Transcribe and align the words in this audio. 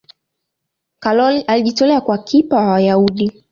karol 0.99 1.43
alijitolea 1.47 2.01
kuwa 2.01 2.17
kipa 2.17 2.55
wa 2.57 2.71
Wayahudi 2.71 3.43